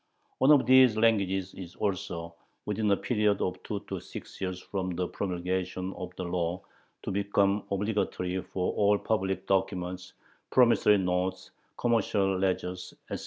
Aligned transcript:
One 0.39 0.49
of 0.51 0.65
these 0.65 0.97
languages 0.97 1.53
is 1.53 1.75
also, 1.75 2.33
within 2.65 2.89
a 2.89 2.97
period 2.97 3.39
of 3.39 3.61
two 3.61 3.81
to 3.81 3.99
six 3.99 4.41
years 4.41 4.59
from 4.59 4.95
the 4.95 5.07
promulgation 5.07 5.93
of 5.93 6.09
the 6.15 6.23
law, 6.23 6.61
to 7.03 7.11
become 7.11 7.65
obligatory 7.69 8.41
for 8.41 8.73
all 8.73 8.97
public 8.97 9.45
documents, 9.45 10.13
promissory 10.49 10.97
notes, 10.97 11.51
commercial 11.77 12.39
ledgers, 12.39 12.95
etc. 13.11 13.19